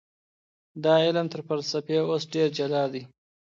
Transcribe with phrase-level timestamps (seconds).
[0.83, 3.01] دا علم تر فلسفې اوس ډېر جلا دی.